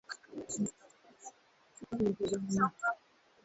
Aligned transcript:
Sipendi 1.73 2.09
mchezo 2.09 2.37
mimi. 2.47 2.63